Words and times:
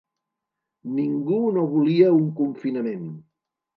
Ningú 0.93 1.37
no 1.57 1.67
volia 1.75 2.09
un 2.23 2.27
confinament. 2.41 3.05